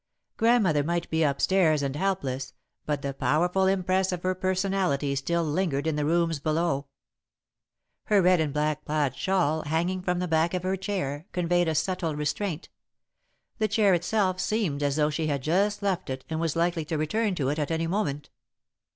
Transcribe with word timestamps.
Grandmother 0.35 0.83
might 0.83 1.07
be 1.11 1.23
up 1.23 1.39
stairs 1.39 1.83
and 1.83 1.95
helpless 1.95 2.53
but 2.87 3.03
the 3.03 3.13
powerful 3.13 3.67
impress 3.67 4.11
of 4.11 4.23
her 4.23 4.33
personality 4.33 5.13
still 5.13 5.43
lingered 5.43 5.85
in 5.85 5.95
the 5.95 6.05
rooms 6.07 6.39
below. 6.39 6.87
Her 8.05 8.19
red 8.19 8.39
and 8.39 8.51
black 8.51 8.83
plaid 8.83 9.15
shawl, 9.15 9.61
hanging 9.61 10.01
from 10.01 10.17
the 10.17 10.27
back 10.27 10.55
of 10.55 10.63
her 10.63 10.75
chair, 10.75 11.27
conveyed 11.33 11.67
a 11.67 11.75
subtle 11.75 12.15
restraint; 12.15 12.67
the 13.59 13.67
chair 13.67 13.93
itself 13.93 14.39
seemed 14.39 14.81
as 14.81 14.95
though 14.95 15.11
she 15.11 15.27
had 15.27 15.43
just 15.43 15.83
left 15.83 16.09
it 16.09 16.25
and 16.31 16.39
was 16.39 16.55
likely 16.55 16.83
to 16.85 16.97
return 16.97 17.35
to 17.35 17.49
it 17.49 17.59
at 17.59 17.69
any 17.69 17.85
moment. 17.85 18.31